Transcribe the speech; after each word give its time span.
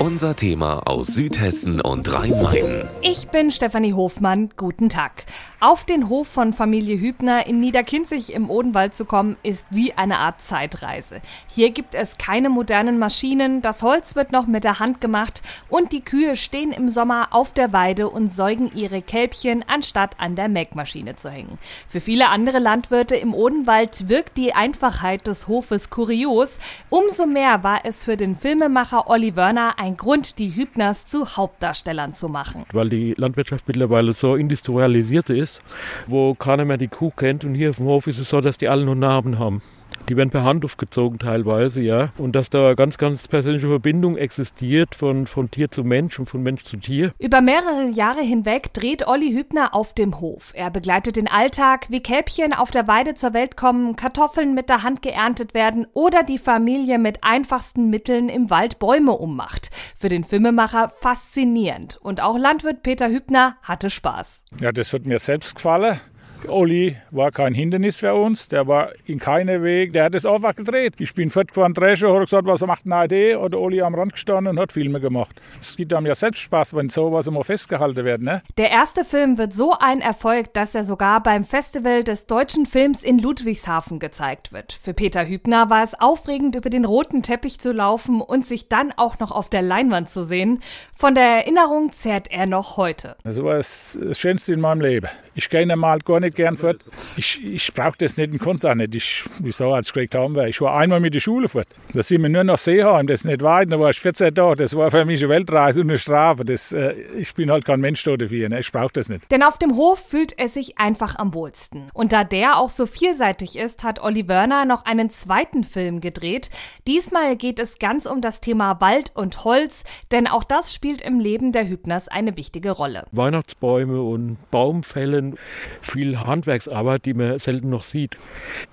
Unser 0.00 0.34
Thema 0.34 0.86
aus 0.86 1.08
Südhessen 1.08 1.82
und 1.82 2.14
Rhein-Main. 2.14 2.88
Ich 3.02 3.28
bin 3.28 3.50
Stefanie 3.50 3.92
Hofmann. 3.92 4.48
Guten 4.56 4.88
Tag. 4.88 5.24
Auf 5.60 5.84
den 5.84 6.08
Hof 6.08 6.26
von 6.26 6.54
Familie 6.54 6.98
Hübner 6.98 7.46
in 7.46 7.60
Niederkinzig 7.60 8.32
im 8.32 8.48
Odenwald 8.48 8.94
zu 8.94 9.04
kommen, 9.04 9.36
ist 9.42 9.66
wie 9.68 9.92
eine 9.92 10.16
Art 10.16 10.40
Zeitreise. 10.40 11.20
Hier 11.48 11.68
gibt 11.68 11.94
es 11.94 12.16
keine 12.16 12.48
modernen 12.48 12.98
Maschinen, 12.98 13.60
das 13.60 13.82
Holz 13.82 14.16
wird 14.16 14.32
noch 14.32 14.46
mit 14.46 14.64
der 14.64 14.78
Hand 14.78 15.02
gemacht 15.02 15.42
und 15.68 15.92
die 15.92 16.00
Kühe 16.00 16.34
stehen 16.34 16.72
im 16.72 16.88
Sommer 16.88 17.28
auf 17.32 17.52
der 17.52 17.74
Weide 17.74 18.08
und 18.08 18.32
säugen 18.32 18.70
ihre 18.74 19.02
Kälbchen, 19.02 19.66
anstatt 19.68 20.18
an 20.18 20.34
der 20.34 20.48
Melkmaschine 20.48 21.16
zu 21.16 21.28
hängen. 21.28 21.58
Für 21.86 22.00
viele 22.00 22.30
andere 22.30 22.58
Landwirte 22.58 23.16
im 23.16 23.34
Odenwald 23.34 24.08
wirkt 24.08 24.38
die 24.38 24.54
Einfachheit 24.54 25.26
des 25.26 25.46
Hofes 25.46 25.90
kurios. 25.90 26.58
Umso 26.88 27.26
mehr 27.26 27.62
war 27.62 27.80
es 27.84 28.06
für 28.06 28.16
den 28.16 28.34
Filmemacher 28.34 29.10
Olli 29.10 29.36
Wörner 29.36 29.74
ein 29.78 29.89
ein 29.90 29.96
Grund, 29.96 30.38
die 30.38 30.54
Hübners 30.54 31.06
zu 31.06 31.36
Hauptdarstellern 31.36 32.14
zu 32.14 32.28
machen. 32.28 32.64
Weil 32.72 32.88
die 32.88 33.14
Landwirtschaft 33.16 33.66
mittlerweile 33.66 34.12
so 34.12 34.36
industrialisiert 34.36 35.30
ist, 35.30 35.62
wo 36.06 36.34
keiner 36.34 36.64
mehr 36.64 36.76
die 36.76 36.88
Kuh 36.88 37.10
kennt. 37.10 37.44
Und 37.44 37.54
hier 37.54 37.70
auf 37.70 37.76
dem 37.76 37.86
Hof 37.86 38.06
ist 38.06 38.18
es 38.18 38.30
so, 38.30 38.40
dass 38.40 38.58
die 38.58 38.68
alle 38.68 38.84
nur 38.84 38.94
Namen 38.94 39.38
haben. 39.38 39.62
Die 40.10 40.16
werden 40.16 40.30
per 40.30 40.42
Hand 40.42 40.64
aufgezogen 40.64 41.20
teilweise, 41.20 41.80
ja. 41.82 42.12
Und 42.18 42.34
dass 42.34 42.50
da 42.50 42.66
eine 42.66 42.74
ganz, 42.74 42.98
ganz 42.98 43.28
persönliche 43.28 43.68
Verbindung 43.68 44.16
existiert 44.16 44.96
von, 44.96 45.28
von 45.28 45.52
Tier 45.52 45.70
zu 45.70 45.84
Mensch 45.84 46.18
und 46.18 46.26
von 46.26 46.42
Mensch 46.42 46.64
zu 46.64 46.78
Tier. 46.78 47.12
Über 47.20 47.40
mehrere 47.40 47.88
Jahre 47.90 48.20
hinweg 48.20 48.74
dreht 48.74 49.06
Olli 49.06 49.30
Hübner 49.30 49.72
auf 49.72 49.94
dem 49.94 50.18
Hof. 50.18 50.50
Er 50.56 50.72
begleitet 50.72 51.14
den 51.14 51.28
Alltag, 51.28 51.86
wie 51.90 52.02
Kälbchen 52.02 52.52
auf 52.52 52.72
der 52.72 52.88
Weide 52.88 53.14
zur 53.14 53.34
Welt 53.34 53.56
kommen, 53.56 53.94
Kartoffeln 53.94 54.52
mit 54.52 54.68
der 54.68 54.82
Hand 54.82 55.00
geerntet 55.00 55.54
werden 55.54 55.86
oder 55.92 56.24
die 56.24 56.38
Familie 56.38 56.98
mit 56.98 57.22
einfachsten 57.22 57.88
Mitteln 57.88 58.28
im 58.28 58.50
Wald 58.50 58.80
Bäume 58.80 59.12
ummacht. 59.12 59.70
Für 59.94 60.08
den 60.08 60.24
Filmemacher 60.24 60.88
faszinierend. 60.88 62.00
Und 62.02 62.20
auch 62.20 62.36
Landwirt 62.36 62.82
Peter 62.82 63.08
Hübner 63.08 63.58
hatte 63.62 63.90
Spaß. 63.90 64.42
Ja, 64.60 64.72
das 64.72 64.92
hat 64.92 65.06
mir 65.06 65.20
selbst 65.20 65.54
gefallen. 65.54 66.00
Oli 66.48 66.96
war 67.10 67.30
kein 67.30 67.54
Hindernis 67.54 67.98
für 67.98 68.14
uns, 68.14 68.48
der 68.48 68.66
war 68.66 68.90
in 69.06 69.18
keinem 69.18 69.62
Weg, 69.62 69.92
der 69.92 70.04
hat 70.04 70.14
es 70.14 70.24
einfach 70.24 70.54
gedreht. 70.54 70.94
Ich 70.98 71.14
bin 71.14 71.30
fortgefahren, 71.30 71.74
Drescher, 71.74 72.08
habe 72.08 72.24
gesagt, 72.24 72.46
was 72.46 72.60
macht 72.62 72.86
eine 72.86 73.04
Idee? 73.04 73.36
Oder 73.36 73.58
Oli 73.58 73.82
am 73.82 73.94
Rand 73.94 74.12
gestanden 74.12 74.56
und 74.56 74.60
hat 74.60 74.72
Filme 74.72 75.00
gemacht. 75.00 75.40
Es 75.60 75.76
gibt 75.76 75.92
einem 75.92 76.06
ja 76.06 76.14
selbst 76.14 76.40
Spaß, 76.40 76.74
wenn 76.74 76.88
sowas 76.88 77.26
immer 77.26 77.44
festgehalten 77.44 78.04
wird. 78.04 78.22
Ne? 78.22 78.42
Der 78.58 78.70
erste 78.70 79.04
Film 79.04 79.38
wird 79.38 79.52
so 79.52 79.74
ein 79.78 80.00
Erfolg, 80.00 80.54
dass 80.54 80.74
er 80.74 80.84
sogar 80.84 81.22
beim 81.22 81.44
Festival 81.44 82.04
des 82.04 82.26
deutschen 82.26 82.66
Films 82.66 83.02
in 83.02 83.18
Ludwigshafen 83.18 83.98
gezeigt 83.98 84.52
wird. 84.52 84.72
Für 84.72 84.94
Peter 84.94 85.26
Hübner 85.26 85.70
war 85.70 85.82
es 85.82 85.98
aufregend, 85.98 86.56
über 86.56 86.70
den 86.70 86.84
roten 86.84 87.22
Teppich 87.22 87.60
zu 87.60 87.72
laufen 87.72 88.20
und 88.20 88.46
sich 88.46 88.68
dann 88.68 88.92
auch 88.96 89.18
noch 89.18 89.30
auf 89.30 89.48
der 89.48 89.62
Leinwand 89.62 90.10
zu 90.10 90.24
sehen. 90.24 90.60
Von 90.94 91.14
der 91.14 91.24
Erinnerung 91.24 91.92
zehrt 91.92 92.30
er 92.30 92.46
noch 92.46 92.76
heute. 92.76 93.16
Das 93.24 93.42
war 93.42 93.56
das 93.56 93.98
Schönste 94.12 94.52
in 94.52 94.60
meinem 94.60 94.80
Leben. 94.80 95.08
Ich 95.34 95.48
gehe 95.48 95.70
mal 95.76 95.98
gar 96.00 96.20
nicht 96.20 96.29
nicht 96.30 96.36
gern 96.36 96.56
fort. 96.56 96.82
Ich, 97.16 97.42
ich 97.44 97.72
brauche 97.74 97.98
das 97.98 98.16
nicht 98.16 98.30
kann 98.40 98.56
es 98.56 98.64
auch 98.64 98.74
nicht. 98.74 98.94
Ich, 98.94 99.24
wieso, 99.40 99.72
als 99.72 99.92
gekriegt 99.92 100.14
haben, 100.14 100.34
weil 100.34 100.48
ich 100.48 100.60
war 100.60 100.76
einmal 100.76 101.00
mit 101.00 101.14
der 101.14 101.20
Schule 101.20 101.48
fort. 101.48 101.66
Da 101.92 102.02
sind 102.02 102.22
wir 102.22 102.28
nur 102.28 102.44
nach 102.44 102.58
Seeheim, 102.58 103.06
das 103.06 103.20
ist 103.20 103.26
nicht 103.26 103.42
weit, 103.42 103.70
da 103.70 103.78
war 103.78 103.90
ich 103.90 104.00
14 104.00 104.34
Tage. 104.34 104.56
Das 104.56 104.76
war 104.76 104.90
für 104.90 105.04
mich 105.04 105.20
eine 105.20 105.30
Weltreise 105.30 105.80
und 105.80 105.90
eine 105.90 105.98
Strafe. 105.98 106.44
Das, 106.44 106.72
äh, 106.72 106.92
ich 107.18 107.34
bin 107.34 107.50
halt 107.50 107.64
kein 107.64 107.80
Mensch 107.80 108.02
dafür, 108.02 108.48
ne? 108.48 108.60
ich 108.60 108.72
brauche 108.72 108.92
das 108.92 109.08
nicht. 109.08 109.30
Denn 109.30 109.42
auf 109.42 109.58
dem 109.58 109.76
Hof 109.76 109.98
fühlt 109.98 110.38
er 110.38 110.48
sich 110.48 110.78
einfach 110.78 111.16
am 111.16 111.34
wohlsten. 111.34 111.90
Und 111.92 112.12
da 112.12 112.24
der 112.24 112.58
auch 112.58 112.70
so 112.70 112.86
vielseitig 112.86 113.58
ist, 113.58 113.84
hat 113.84 114.00
Olli 114.00 114.28
Wörner 114.28 114.64
noch 114.64 114.84
einen 114.84 115.10
zweiten 115.10 115.64
Film 115.64 116.00
gedreht. 116.00 116.50
Diesmal 116.86 117.36
geht 117.36 117.58
es 117.58 117.78
ganz 117.78 118.06
um 118.06 118.20
das 118.20 118.40
Thema 118.40 118.80
Wald 118.80 119.12
und 119.14 119.44
Holz, 119.44 119.84
denn 120.12 120.26
auch 120.26 120.44
das 120.44 120.74
spielt 120.74 121.02
im 121.02 121.20
Leben 121.20 121.52
der 121.52 121.68
Hübners 121.68 122.08
eine 122.08 122.36
wichtige 122.36 122.70
Rolle. 122.70 123.04
Weihnachtsbäume 123.12 124.00
und 124.00 124.38
Baumfällen, 124.50 125.36
viel 125.80 126.19
Handwerksarbeit, 126.26 127.04
die 127.06 127.14
man 127.14 127.38
selten 127.38 127.70
noch 127.70 127.82
sieht. 127.82 128.16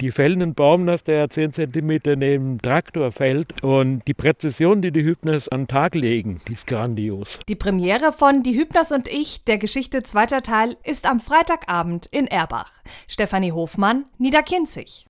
Die 0.00 0.10
fällen 0.10 0.42
einen 0.42 0.54
Baum, 0.54 0.86
dass 0.86 1.04
der 1.04 1.28
10 1.28 1.52
cm 1.52 1.88
neben 2.16 2.58
dem 2.58 2.62
Traktor 2.62 3.12
fällt 3.12 3.62
und 3.62 4.02
die 4.06 4.14
Präzision, 4.14 4.82
die 4.82 4.92
die 4.92 5.04
Hübners 5.04 5.48
an 5.48 5.62
den 5.62 5.68
Tag 5.68 5.94
legen, 5.94 6.40
die 6.48 6.52
ist 6.52 6.66
grandios. 6.66 7.40
Die 7.48 7.56
Premiere 7.56 8.12
von 8.12 8.42
Die 8.42 8.58
Hübners 8.58 8.92
und 8.92 9.08
ich, 9.08 9.44
der 9.44 9.58
Geschichte 9.58 10.02
zweiter 10.02 10.42
Teil, 10.42 10.76
ist 10.84 11.06
am 11.06 11.20
Freitagabend 11.20 12.06
in 12.06 12.26
Erbach. 12.26 12.72
Stefanie 13.08 13.52
Hofmann, 13.52 14.04
Niederkinzig. 14.18 15.06